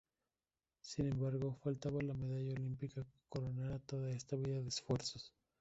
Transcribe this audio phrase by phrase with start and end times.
[0.81, 5.31] Sin embargo, faltaba la medalla olímpica que coronara toda esta vida de esfuerzos.